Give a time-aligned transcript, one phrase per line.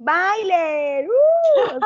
[0.00, 1.08] ¡Bailen!
[1.08, 1.80] ¡Uh!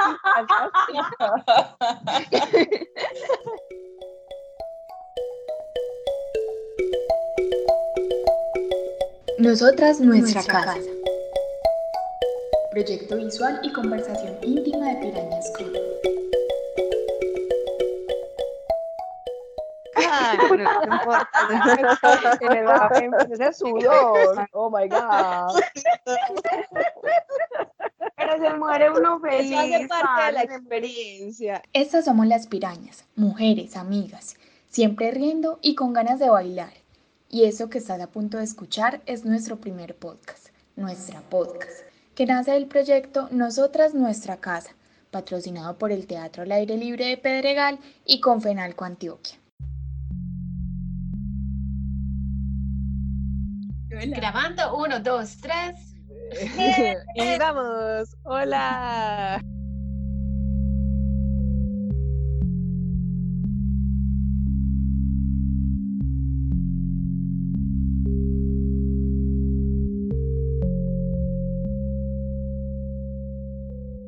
[9.39, 10.77] Nosotras, nuestra, casa.
[12.73, 15.73] Proyecto visual y conversación íntima de Pirañas Club.
[20.59, 21.29] no, no importa.
[22.39, 22.91] Se me va
[23.31, 24.47] ese sudor.
[24.53, 25.61] Oh my God.
[28.39, 29.53] Se muere uno feliz.
[29.53, 31.63] Eso hace parte de la experiencia.
[31.73, 34.37] Estas somos las pirañas, mujeres, amigas,
[34.69, 36.73] siempre riendo y con ganas de bailar.
[37.29, 41.83] Y eso que estás a punto de escuchar es nuestro primer podcast, nuestra podcast,
[42.15, 44.71] que nace del proyecto Nosotras Nuestra Casa,
[45.11, 49.39] patrocinado por el Teatro al Aire Libre de Pedregal y Confenalco Antioquia.
[53.89, 55.92] Grabando, uno, dos, tres.
[57.15, 58.17] y vamos.
[58.25, 59.43] Hola.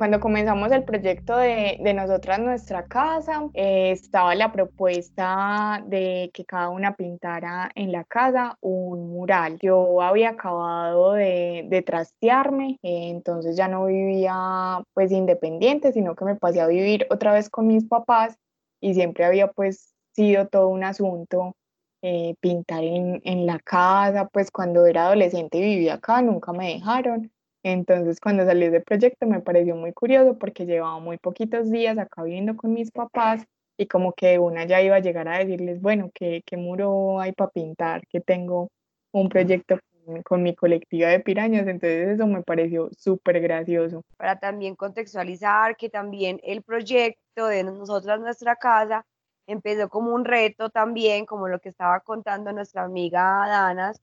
[0.05, 6.45] Cuando comenzamos el proyecto de, de Nosotras Nuestra Casa, eh, estaba la propuesta de que
[6.45, 9.59] cada una pintara en la casa un mural.
[9.63, 16.27] Yo había acabado de, de trastearme, eh, entonces ya no vivía pues independiente, sino que
[16.27, 18.37] me pasé a vivir otra vez con mis papás
[18.83, 21.57] y siempre había pues sido todo un asunto
[22.03, 26.75] eh, pintar en, en la casa, pues cuando era adolescente y vivía acá, nunca me
[26.75, 27.33] dejaron.
[27.65, 32.23] Entonces, cuando salí del proyecto me pareció muy curioso porque llevaba muy poquitos días acá
[32.23, 33.47] viviendo con mis papás
[33.79, 37.33] y como que una ya iba a llegar a decirles, bueno, ¿qué, qué muro hay
[37.33, 38.07] para pintar?
[38.07, 38.69] Que tengo
[39.13, 39.79] un proyecto
[40.25, 44.03] con mi colectiva de pirañas, entonces eso me pareció súper gracioso.
[44.19, 49.07] Para también contextualizar que también el proyecto de Nosotras Nuestra Casa
[49.47, 53.99] empezó como un reto también, como lo que estaba contando nuestra amiga Danas,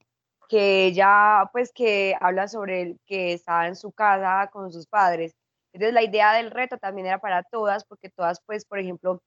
[0.52, 5.34] que ella pues que habla sobre el, que estaba en su casa con sus padres.
[5.72, 9.22] Entonces la idea del reto también era para todas, porque todas pues, por ejemplo,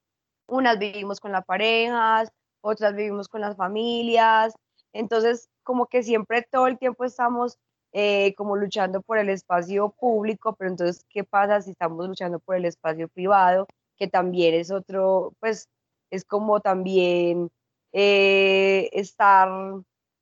[0.47, 2.29] unas vivimos con las parejas,
[2.61, 4.53] otras vivimos con las familias,
[4.93, 7.57] entonces como que siempre todo el tiempo estamos
[7.93, 12.55] eh, como luchando por el espacio público, pero entonces, ¿qué pasa si estamos luchando por
[12.55, 13.65] el espacio privado?
[13.97, 15.69] Que también es otro, pues
[16.11, 17.49] es como también
[17.93, 19.49] eh, estar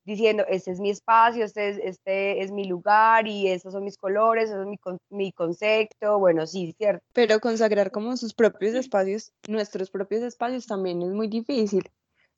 [0.05, 3.97] diciendo, este es mi espacio, este es, este es mi lugar y estos son mis
[3.97, 4.77] colores, es mi,
[5.09, 7.03] mi concepto, bueno, sí, cierto.
[7.13, 11.89] Pero consagrar como sus propios espacios, nuestros propios espacios también es muy difícil,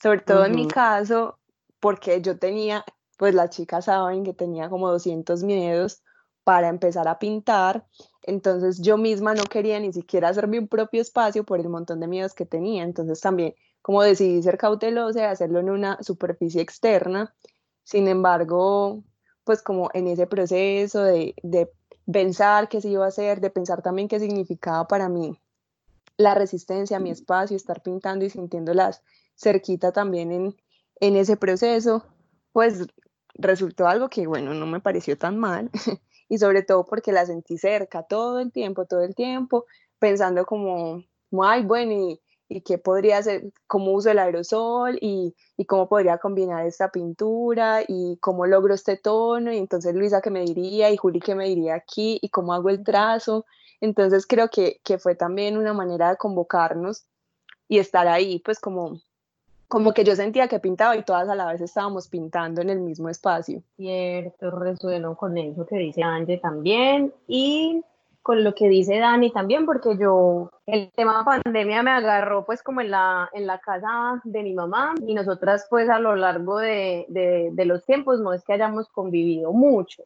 [0.01, 1.39] sobre todo en mi caso,
[1.79, 2.85] porque yo tenía,
[3.17, 6.03] pues las chicas saben que tenía como 200 miedos
[6.43, 7.85] para empezar a pintar,
[8.21, 12.07] entonces yo misma no quería ni siquiera hacerme un propio espacio por el montón de
[12.07, 13.55] miedos que tenía, entonces también
[13.85, 17.35] como decidí ser cautelosa y hacerlo en una superficie externa,
[17.85, 19.03] sin embargo,
[19.45, 21.35] pues como en ese proceso de,
[22.11, 25.39] pensar qué se iba a hacer, de pensar también qué significaba para mí
[26.17, 29.01] la resistencia, mi espacio, estar pintando y sintiéndolas
[29.35, 30.55] cerquita también en,
[30.99, 32.05] en ese proceso,
[32.51, 32.87] pues
[33.33, 35.71] resultó algo que, bueno, no me pareció tan mal.
[36.27, 39.65] Y sobre todo porque la sentí cerca todo el tiempo, todo el tiempo,
[39.99, 41.03] pensando como,
[41.43, 46.17] ay, bueno, y, y qué podría ser, cómo uso el aerosol y, y, cómo podría
[46.19, 50.97] combinar esta pintura y cómo logro este tono y entonces Luisa que me diría y
[50.97, 53.45] Juli que me diría aquí y cómo hago el trazo.
[53.81, 57.05] Entonces creo que, que fue también una manera de convocarnos
[57.67, 59.01] y estar ahí, pues como,
[59.67, 62.79] como que yo sentía que pintaba y todas a la vez estábamos pintando en el
[62.79, 63.63] mismo espacio.
[63.75, 67.83] Cierto, resueno con eso que dice Ange también y
[68.25, 72.81] con lo que dice Dani también, porque yo, el tema pandemia me agarró pues como
[72.81, 77.05] en la, en la casa de mi mamá y nosotras pues a lo largo de,
[77.07, 80.05] de, los tiempos no es que hayamos convivido mucho,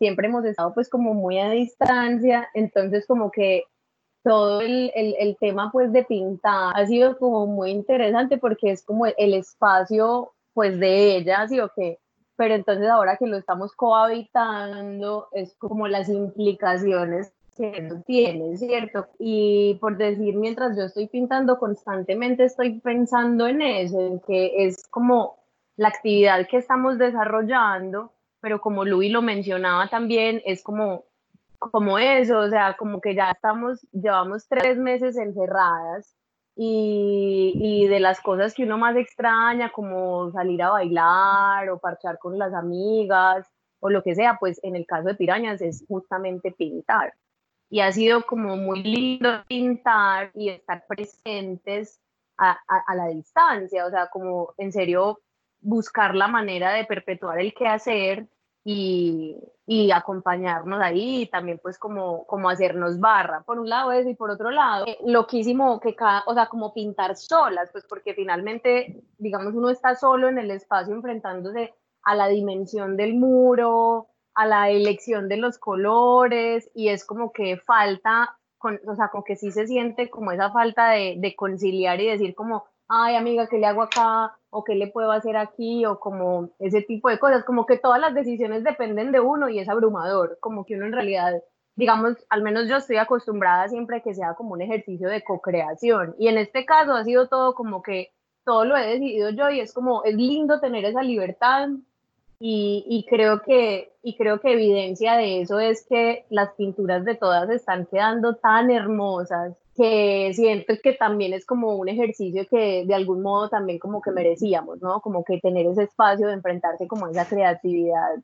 [0.00, 3.62] siempre hemos estado pues como muy a distancia, entonces como que
[4.24, 8.84] todo el, el, el tema pues de pintar ha sido como muy interesante porque es
[8.84, 12.00] como el espacio pues de ella, ¿sí o qué?
[12.34, 19.08] Pero entonces ahora que lo estamos cohabitando es como las implicaciones que tiene, ¿cierto?
[19.18, 24.86] Y por decir, mientras yo estoy pintando constantemente, estoy pensando en eso, en que es
[24.88, 25.36] como
[25.76, 31.04] la actividad que estamos desarrollando, pero como Luis lo mencionaba también, es como,
[31.58, 36.16] como eso, o sea, como que ya estamos, llevamos tres meses encerradas
[36.56, 42.18] y, y, de las cosas que uno más extraña, como salir a bailar o parchar
[42.18, 43.46] con las amigas
[43.80, 47.14] o lo que sea, pues en el caso de Pirañas es justamente pintar.
[47.70, 52.00] Y ha sido como muy lindo pintar y estar presentes
[52.36, 52.58] a,
[52.94, 55.20] la distancia, o sea, como en serio
[55.60, 58.26] buscar la manera de perpetuar el quehacer
[58.64, 59.36] y,
[59.66, 64.30] y acompañarnos ahí también pues como, como hacernos barra, por un lado eso y por
[64.30, 69.54] otro lado, eh, loquísimo que cada, o sea, como pintar solas, pues porque finalmente, digamos,
[69.54, 74.08] uno está solo en el espacio enfrentándose a la dimensión del muro,
[74.40, 79.22] a la elección de los colores y es como que falta, con, o sea, como
[79.22, 83.58] que sí se siente como esa falta de, conciliar y decir como, ay amiga, ¿qué
[83.58, 84.34] le hago acá?
[84.48, 88.00] o qué le puedo hacer aquí o como ese tipo de cosas, como que todas
[88.00, 91.34] las decisiones dependen de uno y es abrumador, como que uno en realidad,
[91.76, 96.16] digamos, al menos yo estoy acostumbrada siempre que sea como un ejercicio de co-creación.
[96.18, 98.14] Y en este caso ha sido todo como que
[98.46, 101.68] todo lo he decidido yo y es como, es lindo tener esa libertad
[102.42, 107.14] y, y, creo que, y creo que evidencia de eso es que las pinturas de
[107.14, 112.94] todas están quedando tan hermosas que siento que también es como un ejercicio que de
[112.94, 115.02] algún modo también como que merecíamos, ¿no?
[115.02, 118.16] Como que tener ese espacio de enfrentarse como a esa creatividad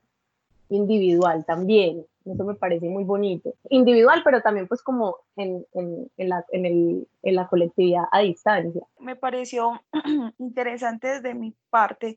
[0.71, 2.07] individual también.
[2.25, 3.55] Eso me parece muy bonito.
[3.69, 8.21] Individual, pero también pues como en, en, en, la, en, el, en la colectividad a
[8.21, 8.83] distancia.
[8.99, 9.81] Me pareció
[10.39, 12.17] interesante desde mi parte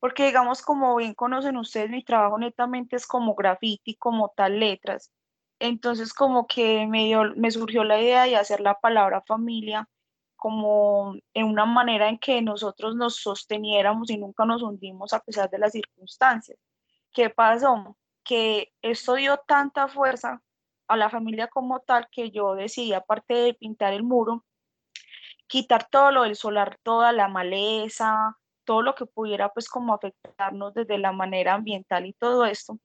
[0.00, 5.12] porque digamos, como bien conocen ustedes, mi trabajo netamente es como graffiti, como tal letras.
[5.58, 9.88] Entonces como que me, me surgió la idea de hacer la palabra familia
[10.36, 15.50] como en una manera en que nosotros nos sosteniéramos y nunca nos hundimos a pesar
[15.50, 16.58] de las circunstancias.
[17.12, 17.96] ¿Qué pasó?
[18.24, 20.40] Que esto dio tanta fuerza
[20.86, 24.44] a la familia como tal que yo decidí, aparte de pintar el muro,
[25.48, 30.74] quitar todo lo del solar, toda la maleza, todo lo que pudiera pues como afectarnos
[30.74, 32.78] desde la manera ambiental y todo esto.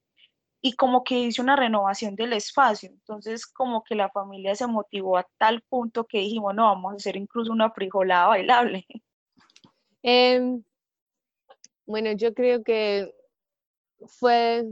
[0.61, 2.89] Y como que hice una renovación del espacio.
[2.89, 6.95] Entonces como que la familia se motivó a tal punto que dijimos, no, vamos a
[6.95, 8.85] hacer incluso una frijolada bailable.
[10.05, 10.61] Em,
[11.85, 13.13] bueno, yo creo que
[14.05, 14.65] fue,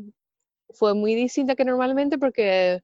[0.72, 2.82] fue muy distinta que normalmente porque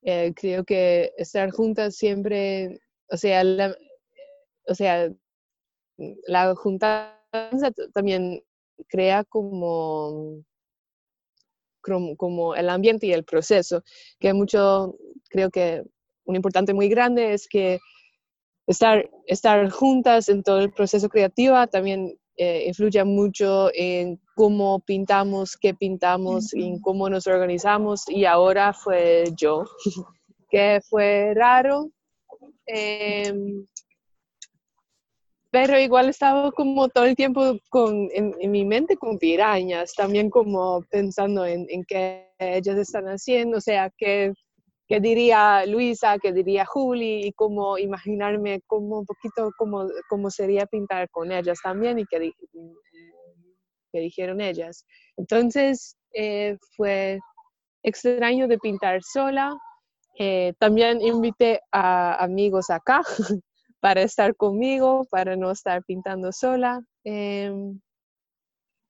[0.00, 3.42] eh, creo que estar juntas siempre, o sea,
[4.66, 5.10] o sea,
[6.26, 7.23] la junta
[7.92, 8.42] también
[8.88, 10.42] crea como,
[12.16, 13.82] como el ambiente y el proceso,
[14.18, 14.96] que mucho,
[15.28, 15.82] creo que
[16.24, 17.78] un importante muy grande es que
[18.66, 25.56] estar, estar juntas en todo el proceso creativo también eh, influye mucho en cómo pintamos,
[25.56, 28.08] qué pintamos, en cómo nos organizamos.
[28.08, 29.64] Y ahora fue yo,
[30.50, 31.90] que fue raro.
[32.66, 33.66] Em,
[35.54, 40.82] pero igual estaba como todo el tiempo con, en, mi mente con pirañas, también como
[40.90, 44.32] pensando en, en qué ellas están haciendo, o sea, qué,
[44.88, 50.66] qué diría Luisa, qué diría Juli, y cómo imaginarme como un poquito cómo, cómo sería
[50.66, 52.32] pintar con ellas también y qué,
[53.92, 54.84] qué dijeron ellas.
[55.16, 57.20] Entonces eh, fue
[57.84, 59.56] extraño de pintar sola.
[60.18, 63.02] Eh, también invité a amigos acá
[63.84, 66.82] para estar conmigo, para no estar pintando sola.
[67.04, 67.78] Em,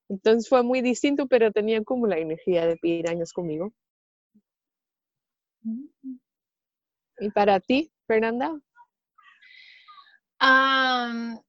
[0.09, 3.73] entonces fue muy distinto, pero tenía como la energía de pirañas conmigo.
[7.19, 8.57] ¿Y para ti, Fernanda?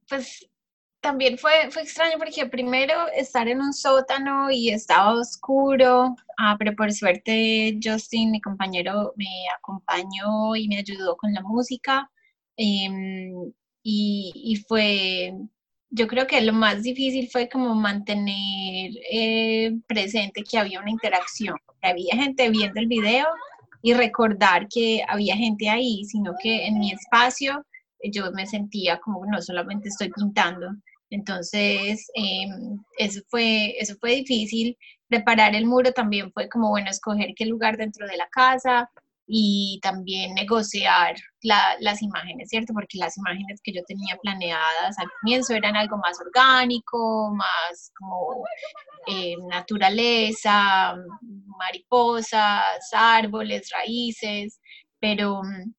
[0.09, 0.49] pues
[1.01, 6.75] también fue, fue extraño porque primero estar en un sótano y estaba oscuro, ah, pero
[6.75, 12.09] por suerte Justin, mi compañero, me acompañó y me ayudó con la música.
[12.57, 13.51] Em,
[13.83, 15.33] y, fue,
[15.89, 21.55] yo creo que lo más difícil fue como mantener eh, presente que había una interacción,
[21.81, 23.27] que había gente viendo el video
[23.81, 27.65] y recordar que había gente ahí, sino que en mi espacio
[28.11, 30.67] yo me sentía como no solamente estoy pintando.
[31.11, 34.77] Entonces, em, eso, fue, eso fue difícil.
[35.07, 38.89] Preparar el muro también fue como, bueno, escoger qué lugar dentro de la casa,
[39.27, 42.73] y también negociar las imágenes, ¿cierto?
[42.73, 48.45] Porque las imágenes que yo tenía planeadas al comienzo eran algo más orgánico, más como
[49.07, 50.95] eh, naturaleza,
[51.57, 54.59] mariposas, árboles, raíces,
[54.99, 55.73] pero mm,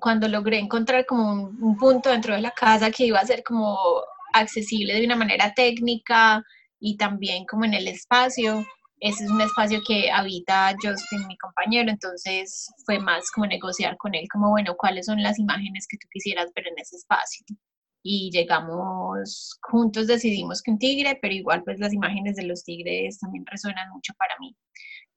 [0.00, 3.78] cuando logré encontrar como un punto dentro de la casa que iba a ser como
[4.32, 6.42] accesible de una manera técnica
[6.80, 8.64] y también como en el espacio,
[9.00, 14.14] ese es un espacio que habita Justin, mi compañero, entonces fue más como negociar con
[14.14, 17.44] él, como bueno, cuáles son las imágenes que tú quisieras ver en ese espacio.
[18.02, 23.18] Y llegamos juntos, decidimos que un tigre, pero igual pues las imágenes de los tigres
[23.18, 24.56] también resuenan mucho para mí.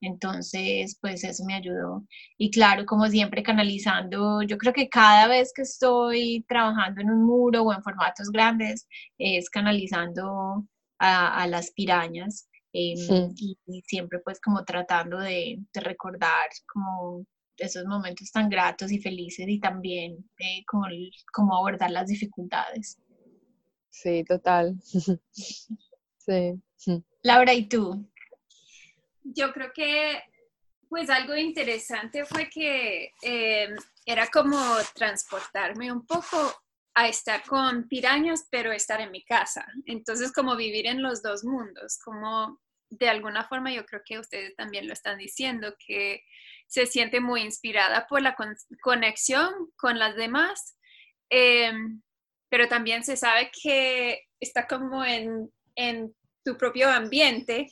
[0.03, 2.05] Entonces, pues eso me ayudó.
[2.37, 7.23] Y claro, como siempre, canalizando, yo creo que cada vez que estoy trabajando en un
[7.25, 8.87] muro o en formatos grandes,
[9.17, 10.65] es canalizando
[10.99, 12.49] a, las pirañas.
[12.73, 17.25] Em, y, siempre pues como tratando de, recordar como
[17.57, 20.87] esos momentos tan gratos y felices y también eh, como,
[21.31, 22.97] como abordar las dificultades.
[23.89, 24.75] Sí, total.
[26.17, 26.59] sí.
[27.21, 28.09] Laura, ¿y tú?
[29.23, 30.21] yo creo que
[30.89, 33.69] pues algo interesante fue que eh,
[34.05, 34.59] era como
[34.93, 36.37] transportarme un poco
[36.93, 39.65] a estar con pirañas, pero estar en mi casa.
[39.85, 42.61] Entonces, como vivir en los dos mundos, como
[42.97, 46.23] de alguna forma yo creo que ustedes también lo están diciendo, que
[46.67, 48.35] se siente muy inspirada por la
[48.81, 50.77] conexión con las demás,
[51.29, 52.01] em,
[52.49, 57.67] pero también se sabe que está como en, en tu propio ambiente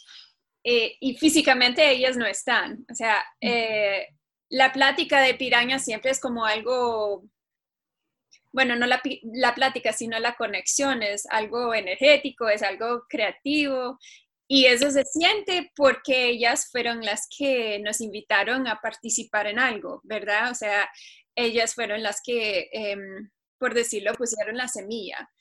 [0.63, 2.85] eh, y físicamente ellas no están.
[2.91, 4.07] O sea, eh,
[4.49, 7.23] la plática de piraña siempre es como algo,
[8.51, 13.97] bueno, no la, la, plática, sino la conexión, es algo energético, es algo creativo.
[14.53, 20.01] Y eso se siente porque ellas fueron las que nos invitaron a participar en algo,
[20.03, 20.51] ¿verdad?
[20.51, 20.89] O sea,
[21.35, 25.31] ellas fueron las que, em, por decirlo, pusieron la semilla,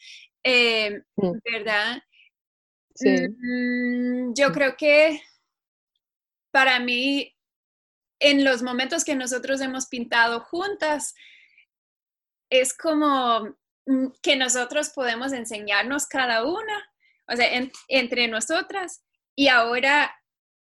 [0.44, 1.02] em,
[1.44, 2.00] ¿verdad?
[3.00, 5.20] Mm, yo creo que
[6.52, 7.36] para mí,
[8.20, 11.16] en los momentos que nosotros hemos pintado juntas,
[12.48, 16.89] es como mm, que nosotros podemos enseñarnos cada una,
[17.30, 17.48] o sea,
[17.88, 19.02] entre nosotras.
[19.36, 20.12] Y ahora,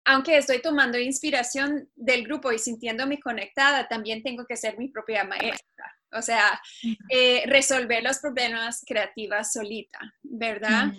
[0.06, 5.24] aunque estoy tomando inspiración del grupo y sintiéndome conectada, también tengo que ser mi propia
[5.24, 5.96] maestra.
[6.12, 6.60] O sea,
[7.10, 10.92] eh, resolver los problemas creativas solita, ¿verdad?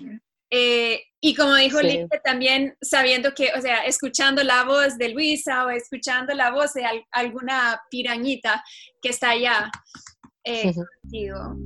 [0.53, 2.07] Eh, y como dijo sí.
[2.25, 6.85] también sabiendo que, o sea, escuchando la voz de Luisa o escuchando la voz de
[7.13, 8.63] alguna pirañita
[9.01, 9.71] que está allá
[10.45, 10.73] eh,
[11.03, 11.57] contigo.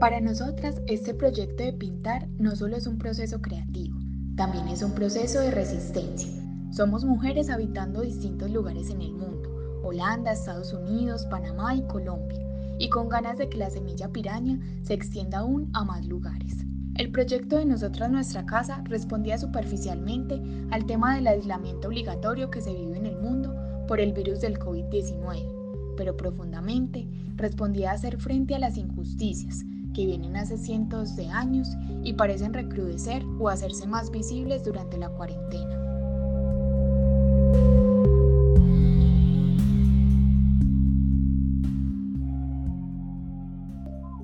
[0.00, 3.98] Para nosotras, este proyecto de pintar no solo es un proceso creativo,
[4.34, 6.30] también es un proceso de resistencia.
[6.72, 9.50] Somos mujeres habitando distintos lugares en el mundo,
[9.84, 12.40] Holanda, Estados Unidos, Panamá y Colombia
[12.78, 16.64] y con ganas de que la semilla piraña se extienda aún a más lugares.
[16.96, 20.40] El proyecto de Nosotras Nuestra Casa respondía superficialmente
[20.70, 23.54] al tema del aislamiento obligatorio que se vive en el mundo
[23.86, 30.06] por el virus del COVID-19, pero profundamente respondía a hacer frente a las injusticias que
[30.06, 31.68] vienen hace cientos de años
[32.02, 35.80] y parecen recrudecer o hacerse más visibles durante la cuarentena.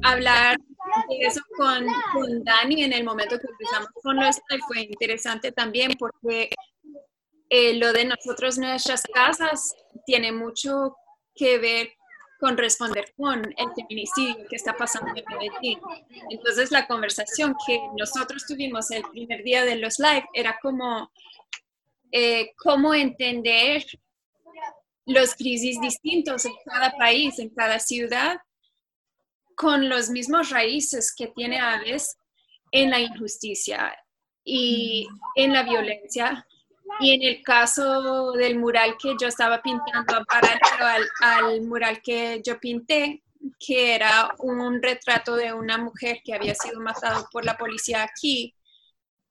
[0.06, 0.56] hablar
[1.08, 5.92] de eso con, con, Dani en el momento que empezamos con nuestra fue interesante también
[5.98, 6.50] porque
[7.48, 10.96] eh, lo de nosotros, nuestras casas, tiene mucho
[11.34, 11.88] que ver
[12.38, 15.80] con responder con el feminicidio que está pasando en Medellín.
[16.30, 21.10] Entonces la conversación que nosotros tuvimos el primer día de los live era como
[22.12, 23.84] eh, cómo entender
[25.06, 28.38] los crisis distintos en cada país, en cada ciudad,
[29.54, 32.16] con los mismos raíces que tiene Aves
[32.72, 33.96] en la injusticia
[34.44, 36.46] y en la violencia.
[37.00, 42.40] Y en el caso del mural que yo estaba pintando, paralelo al, al mural que
[42.44, 43.22] yo pinté,
[43.58, 48.54] que era un retrato de una mujer que había sido matada por la policía aquí.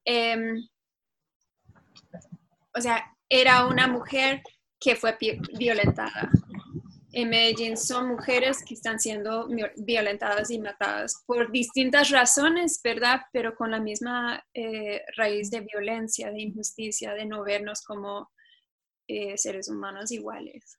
[0.05, 0.67] Em,
[2.75, 4.43] o sea, era una mujer
[4.79, 5.17] que fue
[5.57, 6.29] violentada
[7.15, 13.21] en Medellín son mujeres que están siendo violentadas y matadas por distintas razones, ¿verdad?
[13.31, 18.29] Pero con la misma eh, raíz de violencia, de injusticia, de no vernos como
[19.07, 20.77] eh, seres humanos iguales.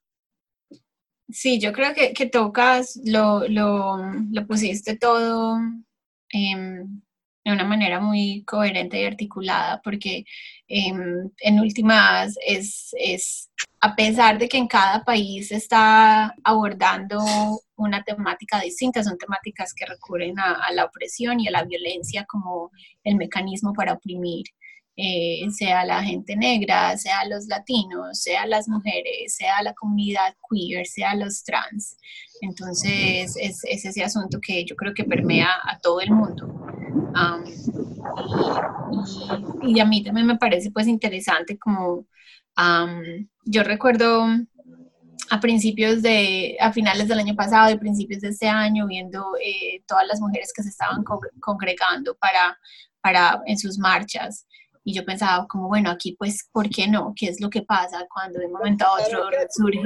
[1.30, 3.96] Sí, yo creo que, que tocas, lo, lo,
[4.30, 5.58] lo pusiste todo
[7.46, 10.24] de una manera muy coherente y articulada, porque
[10.66, 13.50] em, en últimas es, es,
[13.80, 17.24] a pesar de que en cada país está abordando
[17.76, 22.72] una temática distinta, son temáticas que recurren a, la opresión y a la violencia como
[23.04, 24.46] el mecanismo para oprimir.
[24.98, 30.86] Eh, sea la gente negra, sea los latinos, sea las mujeres, sea la comunidad queer,
[30.86, 31.96] sea los trans.
[32.40, 36.66] Entonces es, es ese asunto que yo creo que permea a todo el mundo
[39.62, 42.06] y, a mí también me parece pues interesante como
[43.44, 44.26] yo recuerdo
[45.30, 49.82] a principios de, a finales del año pasado y principios de este año, viendo eh,
[49.86, 51.04] todas las mujeres que se estaban
[51.40, 52.58] congregando para,
[53.00, 54.46] para, en sus marchas.
[54.88, 57.12] Y yo pensaba como, bueno, aquí pues, ¿por qué no?
[57.16, 59.82] ¿Qué es lo que pasa cuando de un momento a otro surge,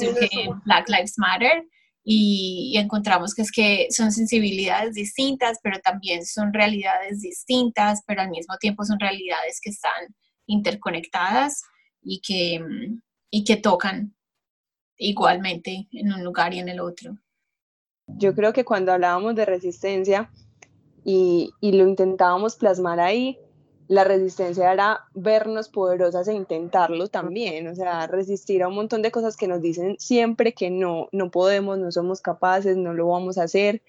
[0.00, 0.28] surge
[0.64, 1.64] Black Lives Matter?
[2.02, 8.30] Y, encontramos que es que son sensibilidades distintas, pero también son realidades distintas, pero al
[8.30, 11.62] mismo tiempo son realidades que están interconectadas
[12.02, 12.60] y que,
[13.30, 14.16] y que tocan
[14.96, 17.16] igualmente en un lugar y en el otro.
[18.08, 20.32] Yo creo que cuando hablábamos de resistencia
[21.04, 23.38] y, y lo intentábamos plasmar ahí,
[23.88, 29.10] la resistencia era vernos poderosas e intentarlo también, o sea, resistir a un montón de
[29.10, 33.38] cosas que nos dicen siempre que no, no podemos, no somos capaces, no lo vamos
[33.38, 33.82] a hacer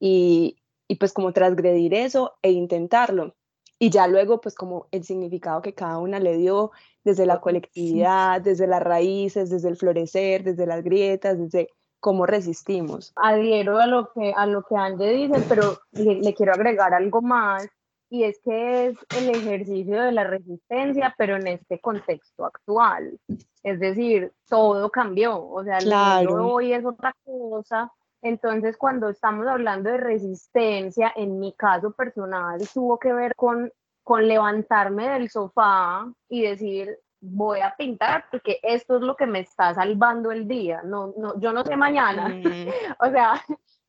[0.00, 0.56] y,
[0.88, 3.34] y pues como transgredir eso e intentarlo.
[3.78, 6.70] Y ya luego pues como el significado que cada una le dio
[7.04, 11.68] desde la colectividad, desde las raíces, desde el florecer, desde las grietas, desde
[12.00, 13.12] cómo resistimos.
[13.16, 17.68] Adhiero a lo que, a lo que Ange dice, pero le quiero agregar algo más
[18.10, 23.18] y es que es el ejercicio de la resistencia, pero en este contexto actual.
[23.62, 27.90] Es decir, todo cambió, o sea, el mundo hoy es otra cosa.
[28.22, 33.70] Entonces, cuando estamos hablando de resistencia, en mi caso personal, tuvo que ver con,
[34.02, 39.40] con levantarme del sofá y decir, voy a pintar porque esto es lo que me
[39.40, 40.82] está salvando el día.
[40.84, 42.28] No, no, yo no sé mañana.
[42.28, 42.42] Mm.
[43.00, 43.42] o sea,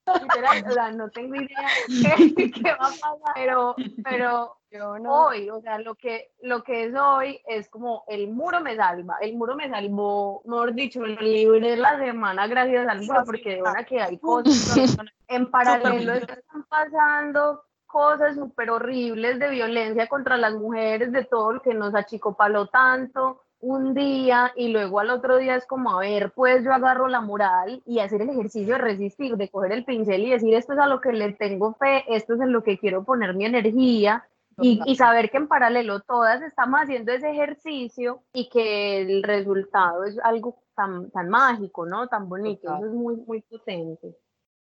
[0.05, 1.67] o sea, no tengo idea
[2.35, 5.25] qué, qué, va a pasar, pero, pero yo no.
[5.27, 9.17] hoy, o sea, lo que, lo que es hoy es como el muro me salva,
[9.21, 13.62] el muro me salvó, mejor dicho, lo libré la semana gracias al muro, porque de
[13.62, 14.97] verdad que hay cosas,
[15.27, 21.62] en paralelo están pasando cosas súper horribles de violencia contra las mujeres, de todo lo
[21.62, 26.31] que nos achicopaló tanto, un día y luego al otro día es como, a ver,
[26.31, 30.24] pues yo agarro la moral y hacer el ejercicio de resistir, de coger el pincel
[30.24, 32.77] y decir, esto es a lo que le tengo fe, esto es en lo que
[32.77, 34.27] quiero poner mi energía.
[34.57, 40.17] Y, saber que en paralelo todas estamos haciendo ese ejercicio y que el resultado es
[40.19, 42.07] algo tan, tan mágico, ¿no?
[42.07, 44.16] Tan bonito, eso es muy, muy potente.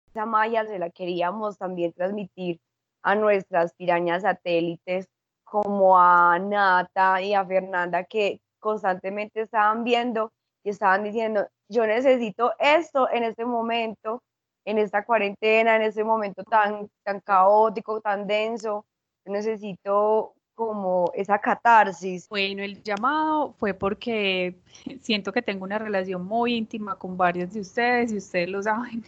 [0.08, 2.62] Esa malla se la queríamos también transmitir
[3.02, 5.10] a nuestras pirañas satélites
[5.44, 10.32] como a Nata y a Fernanda que, constantemente estaban viendo
[10.64, 14.24] y estaban diciendo, yo necesito esto en este momento,
[14.66, 18.86] en esta cuarentena, en este momento tan, tan caótico, tan denso,
[19.26, 22.30] necesito como esa catarsis.
[22.30, 24.56] Bueno, el llamado fue porque
[25.02, 29.04] siento que tengo una relación muy íntima con varios de ustedes y ustedes lo saben.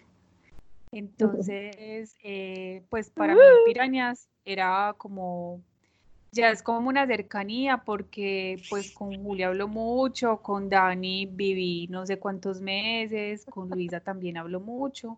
[0.92, 5.62] Entonces, eh, pues para mí Pirañas era como
[6.36, 12.06] ya es como una cercanía porque pues con Julia hablo mucho, con Dani viví no
[12.06, 15.18] sé cuántos meses, con Luisa también hablo mucho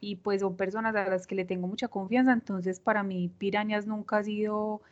[0.00, 3.86] y pues son personas a las que le tengo mucha confianza, entonces para mí Pirañas
[3.86, 4.82] nunca ha sido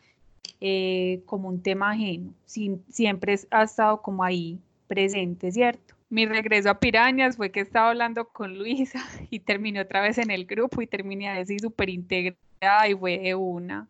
[0.61, 5.95] eh, como un tema ajeno, siempre ha estado como ahí presente, ¿cierto?
[6.09, 10.31] Mi regreso a Pirañas fue que estaba hablando con Luisa y terminé otra vez en
[10.31, 13.87] el grupo y terminé así súper integrada y fue de una.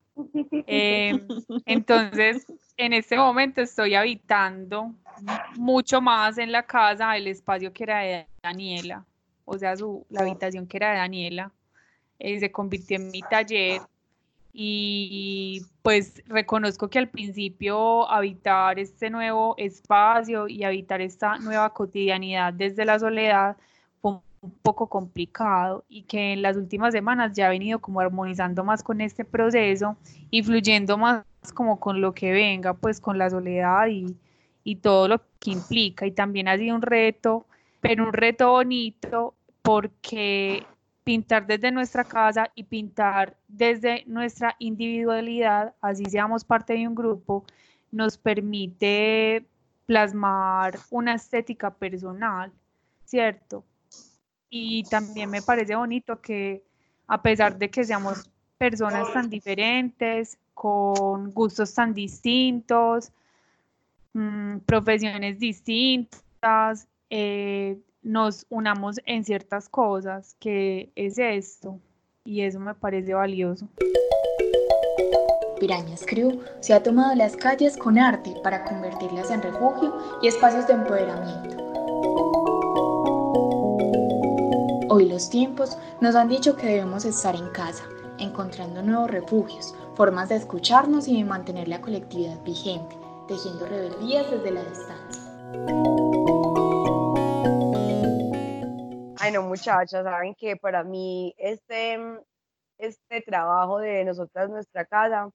[0.67, 1.27] Em,
[1.67, 4.95] entonces, en este momento estoy habitando
[5.57, 9.05] mucho más en la casa el espacio que era de Daniela,
[9.45, 11.53] o sea, su, la habitación que era de Daniela,
[12.19, 13.81] eh, se convirtió en mi taller
[14.53, 22.53] y pues reconozco que al principio habitar este nuevo espacio y habitar esta nueva cotidianidad
[22.53, 23.57] desde la soledad
[24.41, 28.83] un poco complicado y que en las últimas semanas ya he venido como armonizando más
[28.83, 29.97] con este proceso
[30.31, 31.25] y fluyendo más
[31.55, 34.17] como con lo que venga, pues con la soledad y,
[34.65, 36.07] y todo lo que implica.
[36.07, 37.47] Y también ha sido un reto,
[37.81, 40.65] pero un reto bonito porque
[41.05, 47.45] pintar desde nuestra casa y pintar desde nuestra individualidad, así seamos parte de un grupo,
[47.91, 49.47] nos permite
[49.87, 52.53] plasmar una estética personal,
[53.07, 53.65] ¿cierto?
[54.51, 56.63] Y también me parece bonito que
[57.07, 63.13] a pesar de que seamos personas tan diferentes, con gustos tan distintos,
[64.13, 71.79] mm, profesiones distintas, eh, nos unamos en ciertas cosas, que es esto,
[72.25, 73.69] y eso me parece valioso.
[75.61, 80.67] Pirañas Crew se ha tomado las calles con arte para convertirlas en refugio y espacios
[80.69, 81.68] de empoderamiento
[84.99, 87.85] Hoy los tiempos nos han dicho que debemos estar en casa,
[88.19, 92.97] encontrando nuevos refugios, formas de escucharnos y de mantener la colectividad vigente,
[93.29, 95.23] tejiendo rebeldías desde la distancia.
[99.21, 101.97] Ay, no, muchachas, saben que para mí este,
[102.79, 105.31] este trabajo de nosotras, nuestra casa,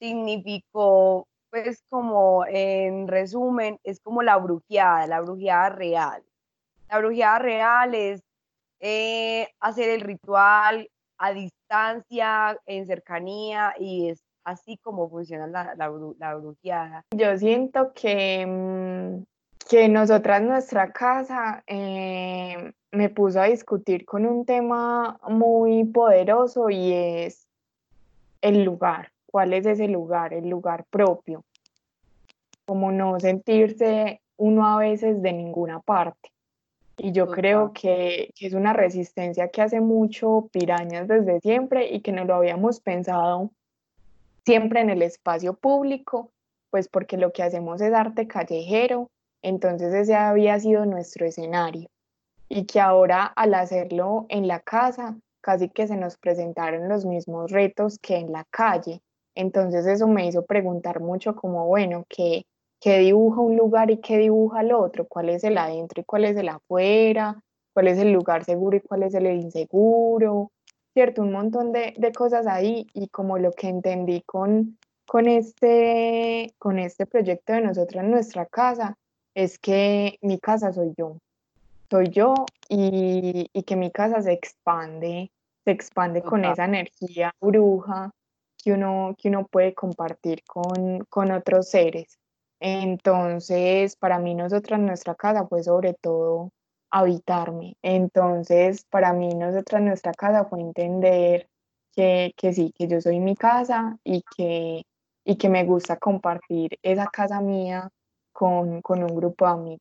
[0.00, 6.24] significó, pues como en resumen, es como la brujeada, la brujeada real.
[6.88, 8.24] La brujeada real es
[8.80, 10.88] eh, hacer el ritual
[11.18, 17.04] a distancia, en cercanía, y es así como funciona la, la.
[17.14, 19.22] Yo siento que, mm,
[19.68, 26.92] que nosotras, nuestra casa, eh, me puso a discutir con un tema muy poderoso y
[26.92, 27.46] es
[28.40, 29.12] el lugar.
[29.26, 30.32] ¿Cuál es ese lugar?
[30.32, 31.44] El lugar propio.
[32.66, 36.30] Como no sentirse uno a veces de ninguna parte.
[37.02, 42.02] Y yo creo que, que, es una resistencia que hace mucho Pirañas desde siempre y
[42.02, 43.52] que no lo habíamos pensado
[44.44, 46.30] siempre en el espacio público,
[46.68, 49.08] pues porque lo que hacemos es arte callejero,
[49.40, 51.88] entonces ese había sido nuestro escenario.
[52.50, 57.50] Y que ahora al hacerlo en la casa, casi que se nos presentaron los mismos
[57.50, 59.00] retos que en la calle.
[59.34, 62.44] Entonces eso me hizo preguntar mucho como, bueno, ¿qué,
[62.80, 65.06] qué dibuja un lugar y qué dibuja el otro?
[65.06, 67.40] ¿Cuál es el adentro y cuál es el afuera?
[67.72, 70.50] ¿Cuál es el lugar seguro y cuál es el inseguro?
[70.92, 71.22] ¿cierto?
[71.22, 77.06] Un montón de, cosas ahí y como lo que entendí con, con, este, con este
[77.06, 78.96] proyecto de nosotros en nuestra casa
[79.34, 81.18] es que mi casa soy yo,
[81.88, 82.34] soy yo
[82.68, 85.30] y, que mi casa se expande,
[85.64, 88.10] se expande con esa energía bruja
[88.62, 92.18] que uno, que uno puede compartir con, con otros seres.
[92.60, 96.52] Entonces, para mí, nosotros en nuestra casa fue sobre todo
[96.90, 97.76] habitarme.
[97.82, 101.48] Entonces, para mí, nosotras, nuestra casa fue entender
[101.94, 104.84] que, que sí, que yo soy mi casa y que,
[105.24, 107.90] y que me gusta compartir esa casa mía
[108.32, 109.80] con, con un grupo de amigos.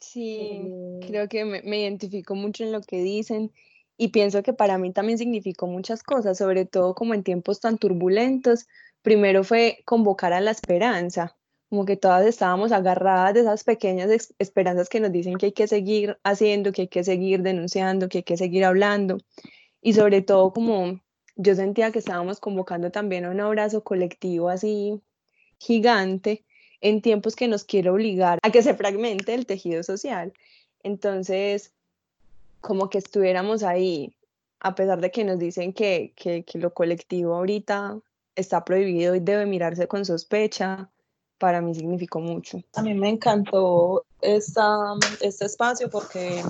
[0.00, 0.70] Sí,
[1.06, 3.52] creo que me, me, identifico mucho en lo que dicen
[3.96, 7.78] y pienso que para mí también significó muchas cosas, sobre todo como en tiempos tan
[7.78, 8.66] turbulentos.
[9.02, 11.36] Primero fue convocar a la esperanza,
[11.72, 15.66] como que todas estábamos agarradas de esas pequeñas esperanzas que nos dicen que hay que
[15.66, 19.16] seguir haciendo, que hay que seguir denunciando, que hay que seguir hablando.
[19.80, 21.00] Y sobre todo como
[21.34, 25.00] yo sentía que estábamos convocando también a un abrazo colectivo así
[25.56, 26.44] gigante
[26.82, 30.34] en tiempos que nos quiere obligar a que se fragmente el tejido social.
[30.82, 31.72] Entonces,
[32.60, 34.14] como que estuviéramos ahí,
[34.60, 37.98] a pesar de que nos dicen que, que, que lo colectivo ahorita
[38.36, 40.91] está prohibido y debe mirarse con sospecha,
[41.42, 42.62] para mí significó mucho.
[42.74, 46.40] A mí me encantó esta, este espacio porque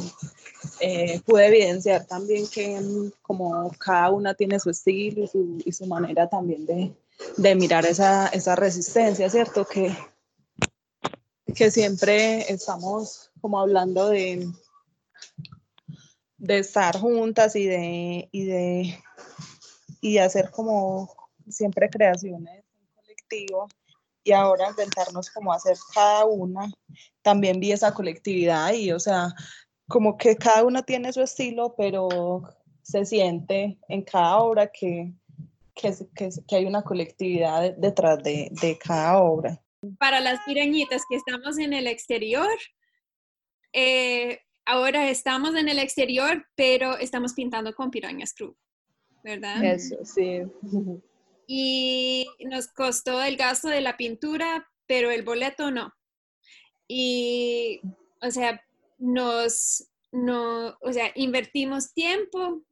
[0.80, 2.78] eh, pude evidenciar también que
[3.22, 6.92] como cada una tiene su estilo y su, y su manera también de,
[7.38, 9.64] de mirar esa, esa, resistencia, ¿cierto?
[9.64, 9.96] Que,
[11.54, 14.46] que siempre estamos como hablando de,
[16.36, 19.02] de estar juntas y de, y de,
[20.02, 21.16] y hacer como
[21.48, 23.68] siempre creaciones en colectivo
[24.24, 26.70] y ahora intentarnos como hacer cada una,
[27.22, 29.34] también vi esa colectividad ahí, o sea,
[29.88, 32.42] como que cada una tiene su estilo, pero
[32.82, 35.12] se siente en cada obra que,
[35.74, 39.60] que, que, hay una colectividad detrás de, de, cada obra.
[39.98, 42.56] Para las pirañitas que estamos en el exterior,
[43.72, 48.54] eh, ahora estamos en el exterior, pero estamos pintando con Pirañas Crew,
[49.24, 49.64] ¿verdad?
[49.64, 50.42] Eso, sí
[51.46, 55.92] y nos costó el gasto de la pintura, pero el boleto no.
[56.88, 57.80] Y,
[58.20, 58.62] o sea,
[58.98, 62.62] nos, no, o sea, invertimos tiempo,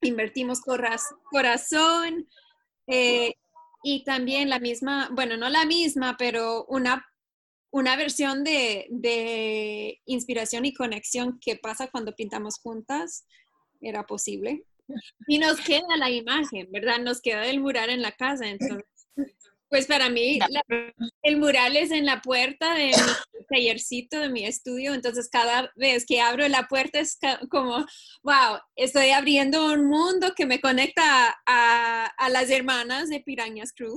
[0.00, 0.60] invertimos
[1.30, 2.28] corazón
[2.86, 3.34] eh,
[3.82, 7.06] y también la misma, bueno, no la misma, pero una,
[7.70, 13.26] una versión de, de inspiración y conexión que pasa cuando pintamos juntas
[13.80, 14.64] era posible.
[15.26, 16.98] Y nos queda la imagen, ¿verdad?
[17.00, 18.48] Nos queda el mural en la casa.
[18.48, 18.84] Entonces,
[19.68, 20.38] pues para mí
[21.22, 24.94] el mural es en la puerta de mi tallercito, de mi estudio.
[24.94, 27.18] Entonces cada vez que abro la puerta es
[27.50, 27.84] como,
[28.22, 33.94] wow, estoy abriendo un mundo que me conecta a, a las hermanas de Pirañas Crew.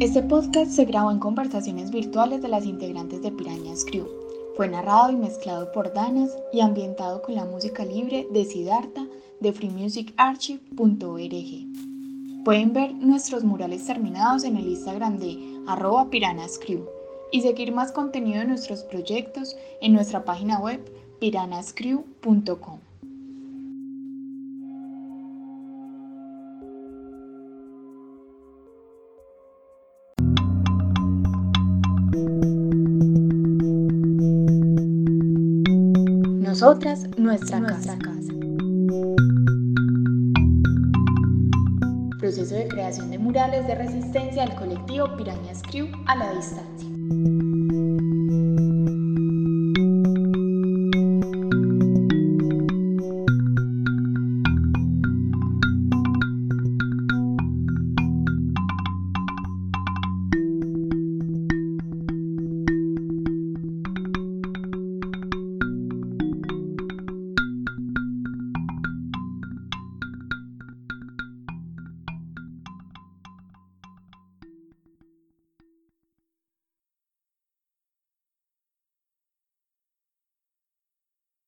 [0.00, 4.08] Este podcast se grabó en conversaciones virtuales de las integrantes de Pirañas Crew.
[4.56, 9.06] Fue narrado y mezclado por Danas y ambientado con la música libre de Siddhartha
[9.40, 12.44] de freemusicarchive.org.
[12.44, 16.86] Pueden ver nuestros murales terminados en el Instagram de arroba piranascrew
[17.30, 20.80] y seguir más contenido de nuestros proyectos en nuestra página web
[21.20, 22.80] piranascrew.com.
[36.40, 38.07] Nosotras, nuestra, nuestra casa.
[42.28, 47.37] Proceso de creación de murales de resistencia del colectivo Pirañas Crew a la distancia.